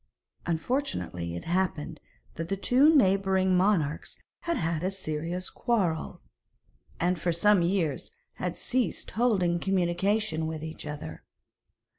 [0.47, 1.99] Unfortunately it happened
[2.33, 6.23] that the two neighbouring monarchs had had a serious quarrel,
[6.99, 11.23] and for some years had ceased holding communication with each other.